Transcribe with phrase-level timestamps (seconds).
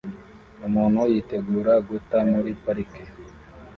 [0.67, 3.03] Umuntu yitegura guta muri parike